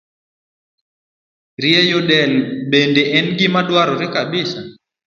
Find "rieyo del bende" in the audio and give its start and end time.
1.59-3.03